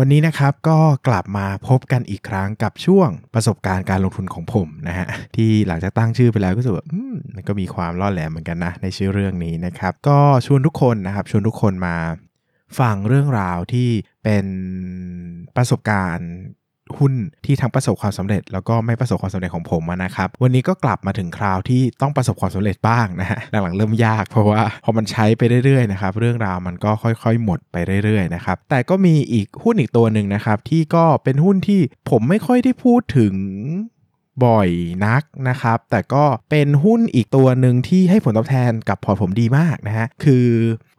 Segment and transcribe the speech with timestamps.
[0.00, 0.78] วันนี้นะครับก็
[1.08, 5.06] กลับมาพบกันอีกครั้งกับช่วงประสบการณ์การลงทุนของผมนะฮะ
[5.36, 6.86] ที่หลังจากตั้งชื่อไปแล้วก็รู้สึกว่า
[7.34, 11.96] มันก็มีความล่อแหลมเหมือนกันนะในชื่อเรื่องนี้นะครับ ก็ชวนทุกคนนะครับชวนทุกคนมา
[12.80, 13.88] ฟังเรื่องราวที่
[14.24, 14.46] เป็น
[15.56, 16.30] ประสบการณ์
[16.98, 17.12] หุ้น
[17.44, 31.80] ที่ทั้งประสบความสำเร็จ แล้วก็ไม่ประสบความสำเร็จของผมนะครับ วันนี้ก็กลับมาถึงคราวที่ต้องประสบความสำเร็จบ้างนะฮะหลังๆเริ่มยากเพราะว่าพอมันใช้ไปเรื่อยๆนะครับเรื่องราวมันก็ค่อยๆ หมดไปเรื่อยๆนะครับแต่ก็มีอีกหุ้นอีกตัวหนึ่งนะครับที่ก็เป็นหุ้นที่
[32.10, 33.34] ผมไม่ค่อยได้พูดถึง
[34.44, 34.70] บ่อย
[35.06, 40.46] นักนะครับ แต่ก็เป็นหุ้นอีกตัวหนึ่งที่ให้ผลตอบแทนกับพอร์ตผมดีมากนะฮะ คือ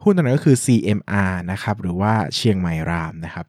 [0.04, 3.46] หุ้นตัวนั้นก็คือ CMR นะครับ หรือว่าเชียงใหม่รามนะครับ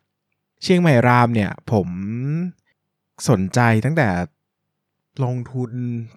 [0.63, 1.87] เชียงใหม่รามเนี่ยผม
[3.29, 4.07] สนใจตั้งแต่
[5.25, 5.71] ลงทุน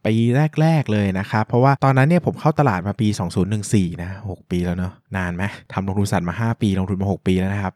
[0.07, 0.15] ปี
[0.61, 3.09] แรก ๆเลยนะครับ เพราะว่าตอนนั้นเนี่ยผมเข้าตลาดมาปี
[3.55, 7.75] 2014 นะ 6 ปีแล้วเนาะนานไหมทำลงทุนสัตว์มา 5 ปี ลงทุนมา 6 ปีแล้วนะครับ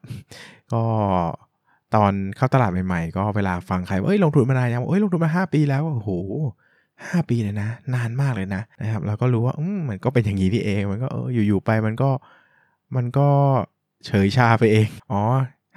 [0.73, 0.83] ก็
[1.95, 6.11] ตอนเข้าตลาดใหม่ๆ ก็เวลาฟังใครว่าเอ้ยลงทุนมานานยังเอ้ยลงทุนมา 5 ปีแล้วโอ้โห
[7.05, 12.11] ห้าปีเลยนะ นานมากเลยนะนะครับเราก็รู้ว่าอืมมันก็เป็นอย่างนี้ที่เองมันก็เอออยู่ๆไปมันก็
[12.97, 13.29] มันก็
[14.07, 15.23] เฉยชาไปเอง อ๋อ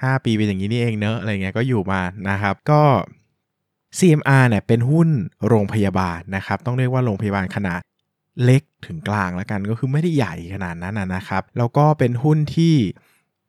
[0.03, 2.81] 5 ปีเป็นอย่างนี้นี่เองเนอะอะไรเงี้ยก็อยู่มานะครับ ก็
[3.97, 5.09] CMR เนี่ยเป็นหุ้น
[5.47, 7.81] โรงพยาบาลนะครับ ต้องเรียกว่าโรงพยาบาลขนาด
[8.44, 12.75] เล็กถึงกลางแล้วกันก็คือไม่ได้ใหญ่ขนาดนั้นนะครับ แล้วก็เป็นหุ้นที่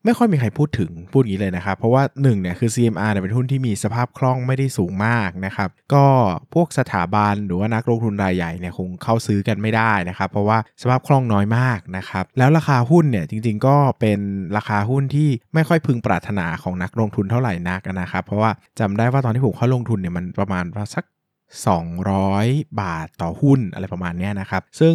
[0.05, 6.07] ไม่ค่อยมีใครพูดถึงพูดอย่างนี้เลยนะครับ เพราะว่า1เนี่ยคือ CMR เนี่ยเป็นหุ้นที่มีสภาพคล่องไม่ได้สูงมากนะครับ ก็
[6.55, 14.21] พวกสถาบันหรือว่านักลงทุนรายใหญ่เนี่ยคงเข้าซื้อกันไม่ได้นะครับ เพราะว่าสภาพคล่องน้อยมากนะครับ แล้วราคาหุ้นเนี่ยจริง ๆ ก็เป็น
[14.57, 20.65] ราคาหุ้นที่ไม่ค่อยพึงปรารถนาของนักลงทุนเท่าไหร่นักนะครับ เพราะว่าจำได้ว่าตอนที่ผมเข้าลงทุนเนี่ยมันประมาณ
[20.95, 21.05] สัก
[22.11, 24.95] 200 บาทต่อหุ้นอะไรประมาณนี้นะครับ ซึ่ง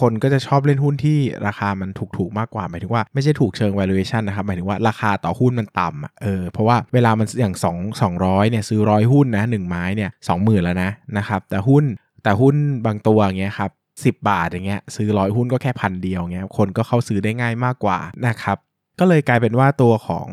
[0.00, 11.84] คนก็จะชอบเล่นหุ้นที่ราคามันถูกๆมากกว่าหมายถึงว่าไม่ใช่ถูกเชิง valuation นะครับหมายถึงว่าราคาต่อหุ้นมันต่ำเออเพราะว่าเวลามันอย่าง2 200เนี่ยซื้อร้อยหุ้นนะ1ไม้เนี่ย20,000แล้วนะนะครับแต่หุ้น
[12.22, 12.54] แต่หุ้น
[12.86, 13.70] บางตัวอย่างเงี้ยครับ
[14.02, 18.56] 10บาทอย่างเงี้ยซื้อร้อยหุ้นก็แค่พันเดียวเงี้ยคนก็เข้าซื้อได้ง่ายมากกว่านะครับ
[18.98, 20.28] ก็เลยกลายเป็นว่าตัวของ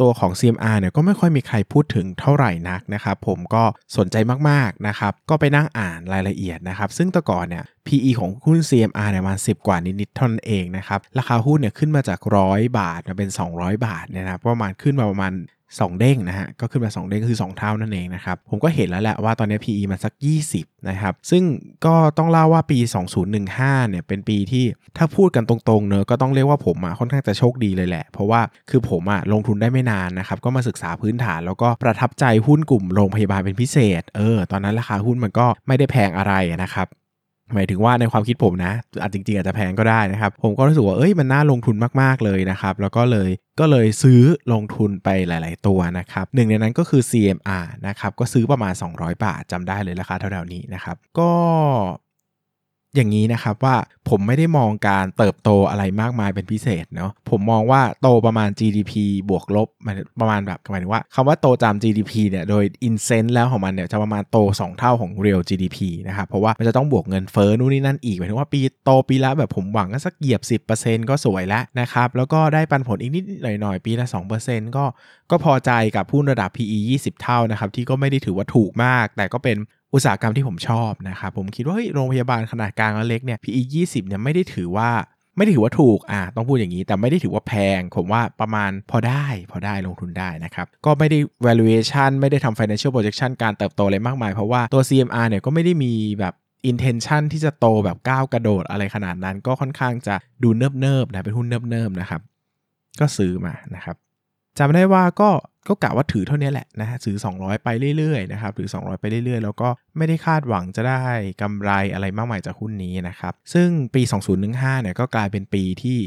[0.00, 3.64] ตัวของ CMR เนี่ยก็ไม่ค่อยมีใครพูดถึงเท่าไหร่นักนะครับผมก็
[3.96, 4.16] สนใจ
[4.48, 15.32] มากๆนะครับก็ไปนั่งอ่านรายละเอียดนะครับซึ่งแต่ก่อนเนี่ย PE ของหุ้น CMR เนี่ยมัน10กว่านิดๆเท่านั้นเองนะครับราคาหุ้นเนี่ยขึ้นมาจากร้อยบาทมาเป็น 200 บาทเนี่ยนะประมาณขึ้นมาประมาณ
[15.76, 20.12] 2 เด้งนะฮะก็ขึ้นมา 2 เด้งก็คือ 2 เท่านั่นเองนะครับ ผมก็เห็นแล้วแหละว่าตอนนี้ PE มันสัก
[20.50, 21.44] 20 นะครับ ซึ่ง
[21.86, 22.78] ก็ต้องเล่าว่าปี
[23.34, 24.64] 2015 เนี่ยเป็นปีที่
[24.96, 28.40] ถ้าพูดกันตรงๆเนอะก็ต้องเรียกว่าผมอะค่อนข้างจะโชคดีเลยแหละ เพราะว่า
[28.70, 36.34] คือผมอะลงทุนได้ไม่นานนะครับ ก็มาศึกษาพื้นฐาน แล้วก็ประทับใจหุ้นกลุ่มโรงพยาบาลเป็นพิเศษ เออ ตอนนั้นราคาหุ้นมันก็ไม่ได้แพงอะไร
[36.64, 36.88] นะครับ
[37.54, 38.72] หมายถึงว่าในความคิดผมนะ
[39.02, 44.20] อาจจริงๆอาจจะแพงก็ได้นะครับ ผมก็รู้สึกว่าเอ้ยมันน่าลงทุนมากๆเลยนะครับ แล้วก็เลยก็เลยซื้อ
[44.52, 51.30] ลงทุนไปหลาย ๆ ตัวนะครับหนึ่งในนั้นก็คือ CMR นะครับก็ซื้อประมาณ 200 บาทจำได้เลยราคาเท่าๆนี้นะครับ ก็
[52.96, 53.76] อย่างนี้นะครับว่า
[54.08, 58.92] ผมไม่ได้มองการเติบโตอะไรมากมายเป็นพิเศษเนาะผมมองว่าโตประมาณ GDP
[59.30, 59.68] บวกลบ
[60.20, 65.78] ประมาณแบบหมายถึงว่าคำว่าโตตาม GDP เนี่ยโดย in s e n s e แล้วของมันเนี่ยจะประมาณโต 2 เท่าของ real GDP
[66.08, 74.06] นะครับเพราะว่ามันจะต้องบวกเงินเฟ้อนู่นนี่นั่นอีกหมายถึงว่าปีโตปีละแบบผมหวังก็สักเหยียบ 10%ก็สวยแล้วนะครับแล้วก็ได้ปันผลอีกนิดหน่อยๆ ปีละ
[74.40, 74.84] 2%ก็
[75.30, 79.56] ก็พอใจกับหุ้นระดับ PE 20 เท่านะครับที่ก็ไม่ได้ถือว่าถูกมาก แต่ก็เป็น
[79.94, 84.90] อุตสาหกรรมที่ผมชอบนะครับผมคิดว่าเฮ้ยโรงพยาบาลขนาดกลางและเล็กเนี่ย PE 20เนี่ยไม่ได้ถือว่า
[85.36, 96.34] ไม่ได้ถือว่าถูกอ่าต้องพูดอย่างนี้ แต่ไม่ได้ถือว่าแพง ผมว่าประมาณพอได้พอได้ลงทุนได้นะครับ ก็ไม่ได้ valuation ไม่ได้ทำ financial projection การเติบโตอะไรมากมาย เพราะว่าตัว CMR เนี่ยก็ไม่ได้มีแบบ
[96.70, 102.20] intention ที่จะโตแบบก้าวกระโดดอะไรขนาดนั้น ก็ค่อนข้างจะดูเนิบๆนะเป็นหุ้นเนิบๆนะครับ
[103.00, 103.96] ก็ซื้อมานะครับ
[104.58, 105.30] จำได้ว่าก็
[105.68, 111.02] ก็กะว่าถือเท่านี้แหละนะฮะถือ 200 ไปเรื่อยๆนะครับถือ 200 ไปเรื่อยๆ แล้วก็ไม่ได้คาดหวังจะได้
[111.42, 114.02] กำไรอะไรมากมายจากหุ้นนี้นะครับ ซึ่งปี
[114.42, 115.98] 2015เนี่ยก็กลายเป็นปีที่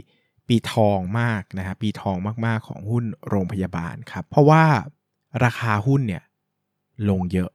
[0.48, 2.16] ปีทองมากนะฮะปีทอง
[2.46, 4.64] มากๆของหุ้นโรงพยาบาลครับ เพราะว่า
[5.44, 6.24] ราคาหุ้นเนี่ย
[7.10, 7.50] ลงเยอะ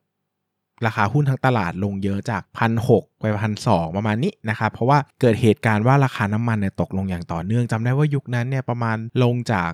[0.86, 2.90] ราคาหุ้นทั้งตลาดลงเยอะจากพันหก
[3.20, 3.66] ไปพันสอง
[3.96, 9.70] ประมาณนี้นะครับ เพราะว่าเกิดเหตุการณ์ว่าราคาน้ำมันเนี่ยตกลงอย่างต่อเนื่องจำได้ว่ายุคนั้นเนี่ยประมาณลงจาก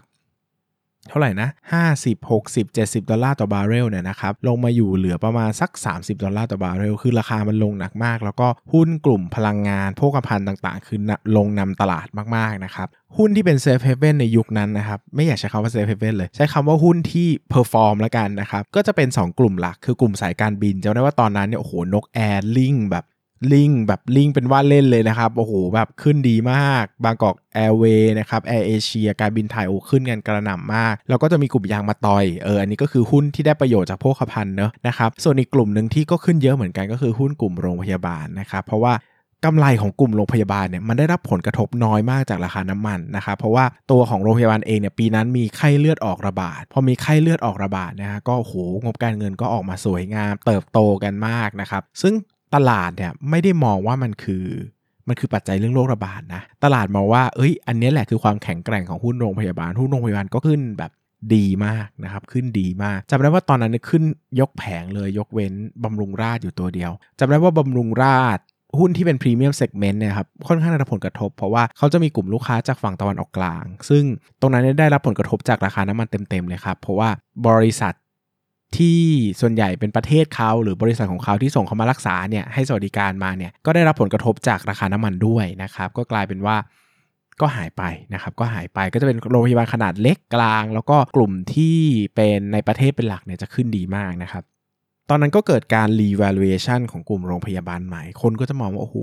[1.09, 10.99] เท่าไหร่นะ 50 60 70 ดอลลาร์ต่อบาร์เรลเนี่ยนะครับลงมาอยู่เหลือประมาณสัก 30 ดอลลาร์ต่อบาร์เรลคือราคามันลงหนักมาก แล้วก็หุ้นกลุ่มพลังงานโภคภัณฑ์ต่างๆ คือ
[11.37, 12.07] ลงนำตลาด
[12.37, 23.05] มากๆนะครับหุ้นที่เป็น safe haven ในยุคนั้นนะครับ ไม่อยากใช้คำว่า safe haven เลย ใช้คำว่าหุ้นที่ perform แล้วกันนะครับ ก็จะเป็น 2 กลุ่มหลักคือกลุ่มสายการบินจำได้ว่าตอนนั้นเนี่ยโอ้โหนกแอร์ ceiling แบบ
[23.53, 38.95] ceiling แบบ ceiling เป็นว่าเล่นเลยนะครับ โอ้โหแบบขึ้นดีมาก บางกอกแอร์เวย์นะครับแอร์เอเชียการบินไทยโอ้ขึ้นกันกระหน่ำมาก แล้วก็จะมีกลุ่มยางมะตอยเอออันนี้ก็คือหุ้นที่ได้ประโยชน์จากพวกขพันเนอะนะครับส่วนอีกกลุ่มหนึ่งที่ก็ขึ้นเยอะเหมือนกันก็คือหุ้นกลุ่มโรงพยาบาลนะครับเพราะว่า
[39.47, 48.55] กำไรของกลุ่มโรงพยาบาลเนี่ยมันได้รับผลกระทบน้อยมากจากราคาน้ำมันนะครับเพราะว่าตัวของโรงพยาบาลเองเนี่ยปีนั้นมีไข้เลือดออกระบาดพอมีไข้เลือดออกระบาดนะฮะก็โห
[48.85, 52.15] งบการเงินก็ออกมาสวยงาม เติบโตกันมากนะครับซึ่ง
[52.55, 54.47] ตลาดเนี่ยไม่ได้มองว่ามันคือ
[55.09, 60.93] มันคือปัจจัยเรื่องโรคระบาดนะ ตลาดมองว่าเอ้ย อันนี้แหละคือความแข็งแกร่งของหุ้นโรงพยาบาล หุ้นโรงพยาบาลก็ขึ้นแบบ
[61.35, 64.03] ดีมากนะครับ ขึ้นดีมากจำได้ว่าตอนนั้นขึ้น
[64.41, 65.53] ยกแผงเลยยกเว้น
[65.85, 68.39] บำรุงราชอยู่ตัวเดียวจำได้ว่าบำรุงราช
[68.79, 74.05] หุ้นที่เป็นพรีเมียมเซกเมนต์เนี่ยครับค่อนข้างได้รับผลกระทบ เพราะว่าเขาจะมีกลุ่มลูกค้าจากฝั่งตะวันออกกลาง ซึ่ง
[74.41, 77.09] ตรงนั้นได้รับผลกระทบจากราคาน้ำมันเต็มๆเลยครับ เพราะว่า
[77.49, 77.95] บริษัท
[78.79, 79.01] ที่
[79.41, 86.57] ส่วนใหญ่เป็นประเทศเขาหรือบริษัทของเขาที่ส่งเขามารักษาเนี่ยให้สวัสดิการมาเนี่ยก็ได้รับผลกระทบจากราคาน้ำมันด้วยนะครับ ก็กลายเป็นว่า
[87.41, 87.83] ก็หายไป
[88.15, 91.77] นะครับก็หายไปก็จะเป็นโรงพยาบาลขนาดเล็กกลาง แล้วก็กลุ่มที่
[92.15, 94.45] เป็นในประเทศเป็นหลักเนี่ยจะขึ้นดีมากนะครับ
[95.11, 98.97] ตอนนั้นก็เกิดการ revaluation ของกลุ่มโรงพยาบาลใหม่ คนก็จะมองว่าโอ้โห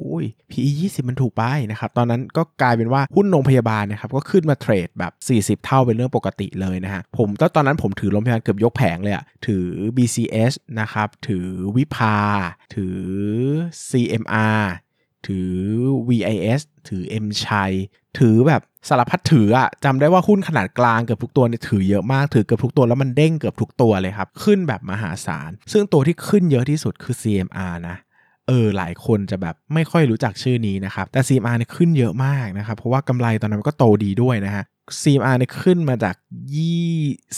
[0.52, 5.14] PE 20 มันถูกไปนะครับ ตอนนั้นก็กลายเป็นว่าหุ้นโรงพยาบาลนะครับก็ขึ้นมาเทรดแบบ
[5.60, 9.66] 40 เท่าเป็นเรื่องปกติเลยนะฮะ ผมตอนนั้นผมถือโรงพยาบาลเกือบยกแผงเลยอะถือ
[9.98, 11.48] BCS นะครับ ถือ
[11.78, 12.18] วิภา
[12.76, 13.00] ถือ
[13.90, 14.64] CMR
[15.28, 15.54] ถือ
[16.10, 17.74] VIS ถือ M ชัย
[18.20, 27.98] ถือแบบสารพัดถืออะจำได้ว่าหุ้นขนาดกลางเกือบทุกตัวเนี่ยถือเยอะมากถือเกือบทุกตัวแล้วมันเด้งเกือบทุกตัวเลยครับ ขึ้นแบบมหาศาล ซึ่งตัวที่ขึ้นเยอะที่สุดคือ CMR นะ
[28.48, 34.64] เออหลายคนจะแบบไม่ค่อยรู้จักชื่อนี้นะครับ แต่ CMR เนี่ยขึ้นเยอะมากนะครับ เพราะว่ากำไรตอนนั้นก็โตดีด้วยนะฮะ
[35.02, 36.16] CMR เนี่ยขึ้นมาจาก
[36.56, 36.90] ยี่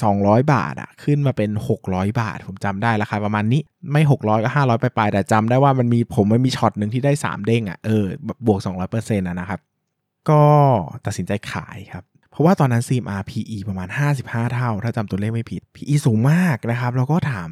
[0.04, 1.50] 200 บาทอะขึ้นมาเป็น
[1.86, 8.06] 600 บาท ผมจำได้ราคาประมาณนี้ไม่ 600 ก็ 500 ไปลายแต่จำได้ว่ามันมีผมมันมีช็อตหนึ่งที่ได้ 3 เด้งอะเออ
[8.48, 9.60] บวก 200%อะนะครับ
[10.30, 10.44] ก็
[11.06, 13.88] ตัดสินใจขายครับ เพราะว่าตอนนั้น CMR PE ประมาณ
[14.22, 17.50] 55 เท่า ถ้าจำตัวเลขไม่ผิด PE สูงมากนะครับแล้วก็ถาม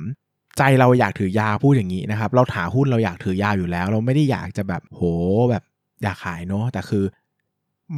[0.57, 5.01] ใจเราอยากถือยาวพูดอย่างนี้นะครับ เราถาหุ้นเราอยากถือยาวอยู่แล้ว เราไม่ได้อยากจะแบบโห
[5.49, 5.63] แบบ
[6.03, 7.03] อยากขายเนาะแต่คือ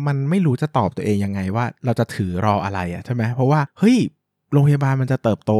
[0.05, 3.97] มันไม่รู้จะตอบตัวเองยังไงว่าเราจะถือรออะไรอะใช่ไหมเพราะว่าเฮ้ย
[4.51, 5.53] โรงพยาบาลมันจะเติบโต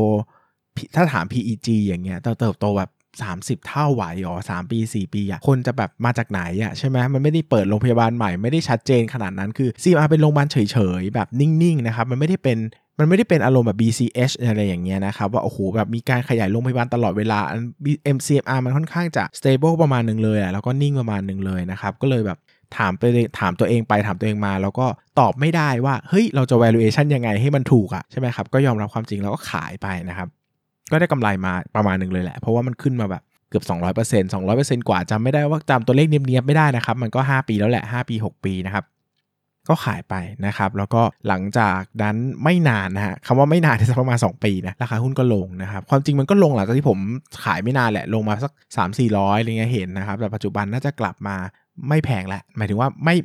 [0.96, 10.58] ถ้าถาม PEG อย่างเงี้ยเติบโตแบบ 30 เท่าไหวอ๋อสปี 4 ปีอะคนจะแบบมาจากไหนอะใช่ไหมมันไม่ได้เปิดโรงพยาบาลใหม่ไม่ได้ชัดเจนขนาดนั้นคือ CMR เป็นโรงพยาบาลเฉ
[11.00, 12.58] ยๆ แบบนิ่งๆนะครับมันไม่ได้เป็น
[13.00, 17.40] มันไม่ได้เป็นอารมณ์แบบ BCH อะไรอย่างเงี้ยนะครับว่าโอ้โหแบบมีการขยายโรงพยาบาลตลอดเวลา
[18.16, 22.38] MCMR มันค่อนข้างจะ stable ประมาณหนึ่งเลยอะแล้วก็นิ่งประมาณหนึ่งเลยนะครับก็เลยแบบ
[22.78, 23.04] ถามไป
[23.40, 24.86] ถามตัวเองไปถามตัวเองมา แล้วก็
[25.20, 30.28] ตอบไม่ได้ว่าเฮ้ยเราจะ valuation ยังไงให้มันถูกอะใช่ไหมครับก็ยอมรับความจริงแล้วก็ขายไปนะครับ
[30.92, 38.86] ก็ได้กำไรมาประมาณหนึ่งเลยแหละ เพราะว่ามันขึ้นมาแบบเกือบ 200% 200%กว่าจำไม่ได้ว่าจำตัวเลขเนียบๆไม่ได้นะครับ มันก็ 5 ปีแล้วแหละ 5 ปี 6 ปีนะครับ
[39.70, 40.16] ก็ขายไป
[40.46, 47.00] นะครับ แล้วก็หลังจากนั้นไม่นานนะฮะคำว่าไม่นานสักประมาณ 2 ปีนะราคาหุ้นก็ลงนะครับ ความจริงมันก็ลงหลังจากที่ผม
[47.44, 51.36] ขายไม่นานแหละลงมาสัก 3 4 0 0อะไรเงี้ยเห็นนะครับ แต่ปัจจุบันน่าจะกลับมา
[51.90, 53.16] ไม่แพงแล้วหมายถึงว่าไม่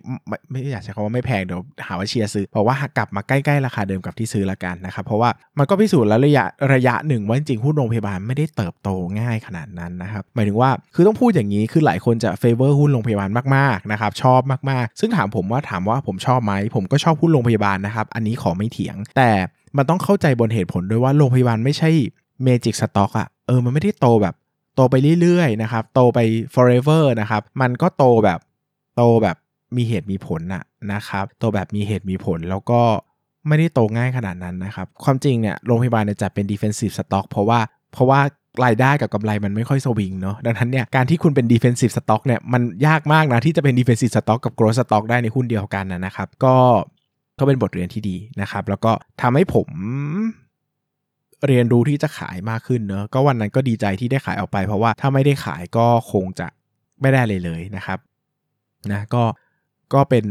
[0.50, 6.44] ไม่อยากใช้คำว่าไม่แพงเดี๋ยวหาว่าเชียร์ซื้อเพราะว่ากลับมาใกล้ๆราคาเดิมกับที่ซื้อละกันนะครับเพราะว่ามันก็พิสูจน์แล้วระยะ
[6.74, 8.88] ระยะหนึ่งว่าจริงๆหุ้นโรงพยาบาลไม่ได้เติบโต
[9.20, 19.30] ง่ายขนาดนั้นนะครับหมายถึงว่าคือต้องพูดอย่างนี้คือหลายคนจะ favor หุ้นโรงพยาบาลมากๆนะครับชอบมากๆ ซึ่งถามผมว่าถามว่าผมชอบไหมผมก็ชอบหุ้นโรงพยาบาลนะครับอันนี้ขอไม่เถียง แต่
[19.76, 21.90] มันต้องเข้าใจบนเหตุผลด้วยว่าโรงพยาบาลไม่ใช่
[22.42, 24.34] magic stock อะเออมันไม่ได้โตแบบ
[24.76, 26.18] โตไปเรื่อยๆนะครับ โตไป
[26.54, 28.38] forever นะครับ มันก็โตแบบ
[28.96, 29.36] โตแบบ
[29.76, 32.80] มีเหตุมีผลน่ะนะครับโตแบบมีเหตุมีผลแล้วก็
[33.48, 37.60] ไม่ได้โตง่ายขนาดนั้นนะครับ ความจริงเนี่ยโรงพยาบาลเนี่ยจะเป็น defensive stock เพราะว่า
[37.92, 38.20] เพราะว่า
[38.64, 46.54] รายได้กับกำไรมันไม่ค่อยสวิงเนาะดังนั้นเนี่ยการที่คุณเป็น defensive stock เนี่ยมันยากมากนะที่จะเป็น defensive stock กับ growth stock ได้ในหุ้นเดียวกันนะครับ ก็
[47.38, 49.68] ก็เป็นบทเรียนที่ดีนะครับ แล้วก็ทำให้ผม
[51.46, 56.46] เรียนรู้ที่จะขายมากขึ้นเนอะก็วันนั้นก็ดีใจที่ได้ขายออกไป เพราะว่าถ้าไม่ได้ขายก็คงจะ
[57.00, 57.98] ไม่ได้เลยเลยนะครับ
[58.92, 59.24] นะก็
[59.94, 60.26] ก็เป็น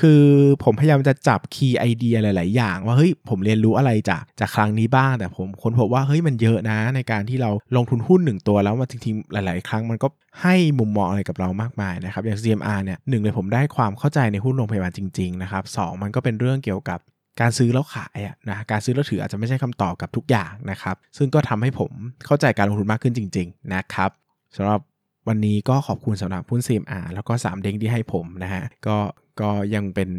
[0.00, 0.22] คือ
[0.64, 10.08] ผมพยายามจะจับคีย์ไอเดียหลาย ๆ อย่าง ว่าเฮ้ยผมเรียนรู้อะไรจากจากครั้งนี้บ้างแต่ผมค้นพบว่าเฮ้ยมันเยอะนะ ในการที่เราลงทุนหุ้นหนึ่งตัวแล้วมาจริง ๆ หลาย ๆ ครั้งมันก็
[10.42, 16.98] ให้มุมมองอะไรกับเรามากมายนะครับอย่าง CMR เนี่ยหนึ่งเลยผมได้ความเข้าใจในหุ้นโรงพยาบาลจริง ๆ นะครับสมันก็เป็นเรื่องเกี่ยวกับ
[17.40, 21.90] การซื้อแล้วขายอะนะการซื้อแล้วถืออาจจะไม่ใช่คำตอบกับทุกอย่างนะครับซึ่งก็ทำให้ผม
[22.26, 24.10] เข้าใจการลงทุนมากขึ้นจริง ๆ นะครับ
[24.56, 24.80] สำหรับ
[25.28, 28.96] วันนี้ก็ขอบคุณสำหรับหุ้น CMR แล้วก็3เด้งที่ให้ผมนะฮะก็
[29.40, 30.10] ก็ยังเป็น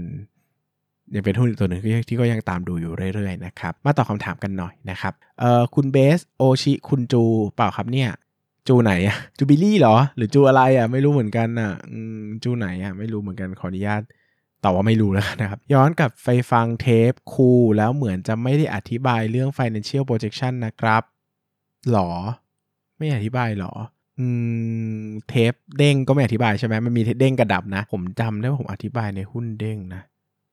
[1.15, 7.23] ยังเป็นหุ้นอีกตัวหนึ่งที่ก็ยังตามดูอยู่เรื่อยๆนะครับ มาตอบคำถามกันหน่อยนะครับเอ่อคุณเบสโอชิ คุณจู
[7.55, 8.09] เปล่าครับเนี่ย
[8.67, 11.71] จูไหนอะจูบิลลี่เหรอ หรือจูอะไรอะไม่รู้เหมือนกันอะ
[12.43, 14.01] จูไหนอะไม่รู้เหมือนกันขออนุญาต
[14.63, 21.03] ตอบว่าไม่รู้แล้วนนะครับ ย้อนกลับไปฟังเทปครูแล้วเหมือนจะไม่ได้อธิบายเรื่อง financial projection นะครับ
[21.91, 22.09] หรอ
[22.97, 23.73] ไม่อธิบายหรอ
[24.19, 24.27] อื
[25.03, 30.01] มเทปเด้งก็ไม่อธิบายใช่ไหมมันมีเด้งกระดับนะ ผมจำได้ว่าผมอธิบายในหุ้นเด้งนะ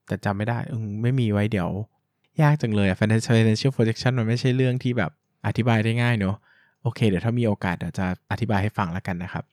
[0.07, 1.69] แต่จำไม่ได้เออไม่มีไว้เดี๋ยว
[2.41, 5.11] ยากจังเลยอะ financial projection มันไม่ใช่เรื่องที่แบบ
[5.47, 6.35] อธิบายได้ง่ายเนอะ
[6.81, 9.43] โอเค เดี๋ยวถ้ามีโอกาสเดี๋ยวจะอธิบายให้ฟังแล้วกันนะครับ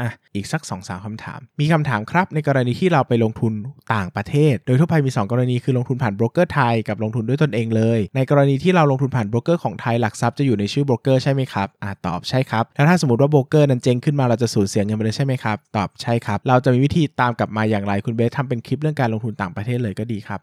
[0.00, 3.52] อะอีกสัก2อสาคำถาม มีคำถามครับ ในกรณีที่เราไปลงทุน
[3.94, 20.40] ต่างประเทศ โดยทั่วไปมี 2 กรณีคือลงทุนผ่านโบรกเกอร์ไทยกับลงทุนด้วยตนเองเลย ในกรณีที่เราลงทุนผ่านโบรกเกอร์ของไทยหลักทรัพย์จะอยู่ในชื่อโบรกเกอร์ใช่ไหมครับอ่าตอบใช่ครับแล้วถ้าสมมติว่าโบรกเกอร์นั้นเจ๊งขึ้นมาเราจะสูญเสียเงินไปเลยใช่ไหมครับตอบใช่ครับ เราจะมีวิธีตามกลับมาอย่างไรคุณเบสทำเป็นคลิปเรื่องการลงทุนต่างประเทศเลยก็ดีครับ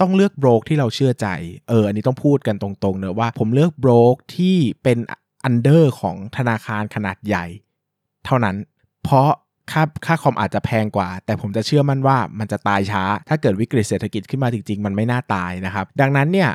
[0.00, 1.26] ต้องเลือกโบรกที่เราเชื่อใจ
[1.68, 4.98] เออ อันนี้ต้องพูดกันตรงๆเนอะว่า ผมเลือกโบรกที่เป็น
[5.44, 7.46] under ของธนาคารขนาดใหญ่
[8.26, 8.56] เท่านั้น
[9.08, 9.30] เพราะ
[9.72, 16.50] ค่าค่าคอมอาจจะแพงกว่า แต่ผมจะเชื่อมั่นว่ามันจะตายช้า ถ้าเกิดวิกฤตเศรษฐกิจขึ้นมาจริง ๆ มันไม่น่าตายนะครับ ดังนั้นเนี่ย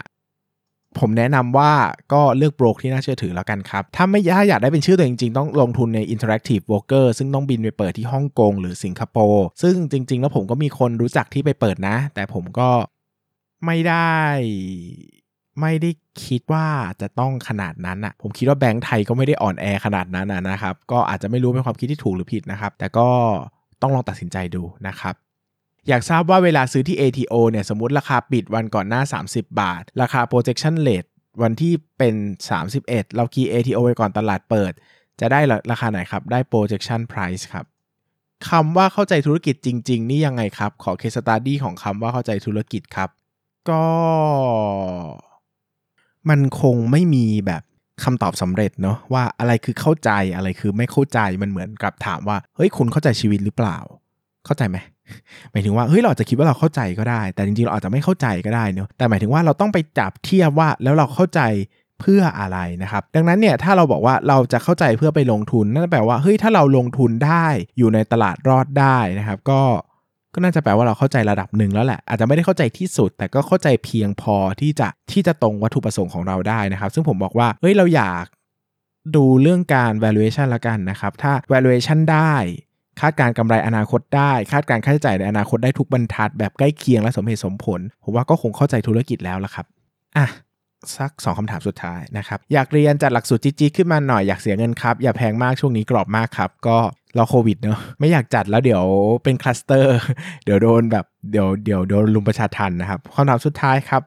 [1.00, 1.72] ผมแนะนำว่า
[2.14, 12.70] ก็เลือกโบรกที่น่าเชื่อถือแล้วกันครับ ถ้าไม่ถ้าอยากได้เป็นชื่อตัวจริง ๆ ต้องลงทุนใน Interactive Broker ซึ่งต้องบินไปเปิดที่ฮ่องกงหรือสิงคโปร์ซึ่งจริง ๆ แล้วผมก็มีคนรู้จักที่ไปเปิดนะ แต่ผมก็
[13.66, 14.14] ไม่ได้
[15.62, 15.90] ไม่ได้
[16.26, 16.68] คิดว่า
[17.02, 23.08] จะต้องขนาดนั้นอะผมคิดว่าแบงก์ไทยก็ไม่ได้อ่อนแอขนาดนั้นนะนะครับ ก็อาจจะไม่รู้เป็นความคิดที่ถูกหรือผิดนะครับ แต่ก็
[23.82, 25.16] ต้องลองตัดสินใจดูนะครับ
[25.88, 31.10] อยากทราบว่าเวลาซื้อที่ ATO เนี่ยสมมติราคาปิดวันก่อนหน้า 30 บาท ราคา projection rate
[31.44, 32.16] วันที่เป็น
[32.60, 34.74] 31 เราคีย์ ATO ไว้ก่อนตลาดเปิด
[35.20, 35.40] จะได้
[35.72, 37.66] ราคาไหนครับ ได้ projection price ครับ
[38.50, 43.10] คำว่าเข้าใจธุรกิจจริง ๆ นี่ยังไงครับ ขอ case study ของคำว่าเข้าใจธุรกิจครับ
[43.70, 43.84] ก็
[46.30, 47.64] มันคงไม่มีแบบ
[48.04, 53.78] คำตอบสำเร็จเนาะว่าอะไรคือเข้าใจอะไรคือไม่เข้าใจมันเหมือนกับถามว่าเฮ้ยคุณเข้าใจชีวิตหรือเปล่า
[54.46, 54.78] เข้าใจไหม
[55.52, 61.42] หมายถึงว่าเฮ้ยเราอาจจะคิดว่าเราเข้าใจก็ได้ แต่จริงๆเราอาจจะไม่เข้าใจก็ได้เนาะแต่หมายถึงว่าเราต้องไปจับเทียบว่าแล้วเราเข้าใจ
[62.02, 69.62] เพื่ออะไรนะครับ ดังนั้นเนี่ยถ้าเราบอกว่าเราจะเข้าใจเพื่อไปลงทุนนั่นแปลว่าเฮ้ยถ้าเราลงทุนได้อยู่ในตลาดรอดได้นะครับ ก็
[70.34, 78.26] ก็น่าจะแปลว่าเราเข้าใจระดับหนึ่งแล้วแหละ อาจจะไม่ได้เข้าใจที่สุด แต่ก็เข้าใจเพียงพอที่จะที่จะตรงวัตถุประสงค์ของเราได้นะครับ ซึ่งผมบอกว่าเฮ้ยเราอยาก
[79.16, 82.34] ดูเรื่องการ valuation ละกันนะครับ ถ้า valuation ได้
[83.02, 89.66] คาดการกำไรอนาคตได้ คาดการค่าใช้จ่ายในอนาคตได้ทุกบรรทัดแบบใกล้เคียงและสมเหตุสมผล ผมว่าก็คงเข้าใจธุรกิจแล้วละครับ
[90.18, 90.28] อะ
[90.98, 96.78] สัก 2คำถามสุดท้ายนะครับ อยากเรียนจัดหลักสูตรจี๊ดขึ้นมาหน่อยอยากเสียเงินครับ อย่าแพงมากช่วงนี้กรอบมากครับ ก็
[97.16, 98.84] เรอโควิดเนาะไม่อยากจัดแล้วเดี๋ยว
[99.24, 99.98] เป็นคลัสเตอร์
[100.44, 104.02] เดี๋ยวโดนแบบเดี๋ยวเดี๋ยวโดนลุมประชาทันนะครับคำถามสุดท้ายครับ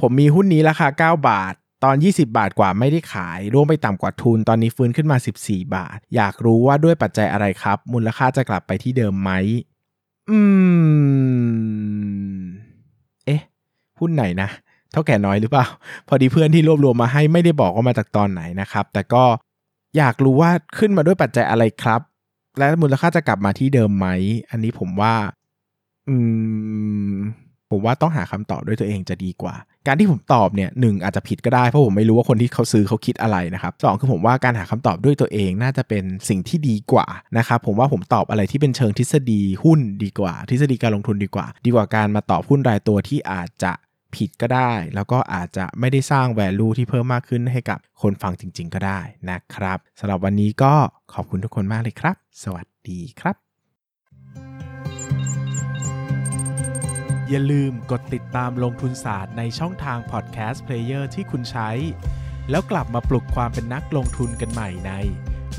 [0.00, 1.54] ผมมีหุ้นนี้ราคา 9 บาท
[1.84, 9.30] ตอน 20 บาทกว่าไม่ได้ขายร่วงไปต่ำกว่าทุน ตอนนี้ฟื้นขึ้นมา 14 บาท อยากรู้ว่าด้วยปัจจัยอะไรครับ มูลค่าจะกลับไปที่เดิมไหม
[10.30, 10.38] อื
[11.48, 12.42] ม
[13.26, 13.40] เอ๊ะ
[14.00, 14.48] หุ้นไหนนะ
[14.92, 15.66] เท่าแก่น้อยหรือเปล่า
[16.08, 19.24] พอดีเพื่อนที่รวบรวมมาให้ไม่ได้บอกว่ามาจากตอนไหนนะครับ แต่ก็
[19.96, 22.00] อยากรู้ว่าขึ้นมาด้วยปัจจัยอะไรครับ
[22.58, 24.06] และมูลค่าจะกลับมาที่เดิมไหม
[24.50, 25.14] อันนี้ผมว่า
[26.08, 26.16] อื
[27.14, 27.16] ม
[27.70, 29.54] ผมว่าต้องหาคำตอบด้วยตัวเองจะดีกว่า
[29.86, 37.06] การที่ผมตอบเนี่ยหนึ่งอาจจะผิดก็ได้เพราะผมไม่รู้ว่าคนที่เขาซื้อเขาคิดอะไรนะครับสองคือผมว่าการหาคำตอบด้วยตัวเองน่าจะเป็นสิ่งที่ดีกว่า
[37.38, 43.72] นะครับผมว่าผมตอบอะไรที่เป็นเชิงทฤษฎีหุ้นดีกว่า ทฤษฎีการลงทุนดีกว่า ดีกว่าการมาตอบหุ้นรายตัวที่อาจจะ
[44.14, 49.00] ผิดก็ได้ แล้วก็อาจจะไม่ได้สร้าง value ที่เพิ่มมากขึ้นให้กับคนฟังจริง ๆ ก็ได้
[49.30, 50.74] นะครับสำหรับวันนี้ก็
[51.14, 53.36] ขอบคุณทุกคนมากเลยครับ สวัสดีครับ
[57.28, 61.70] อย่าลืมกดติดตามลงทุนศาสตร์ในช่องทางพอดแคสต์เพลเยอร์ที่คุณใช้
[62.50, 64.92] แล้วกลับมาปลุกความเป็นนักลงทุนกันใหม่ใน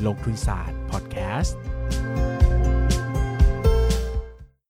[0.05, 1.57] ลงทุนศาสตร์พอดแคสต์